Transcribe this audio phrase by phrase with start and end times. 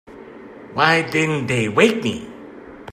[0.73, 2.27] Why didn't they wake me?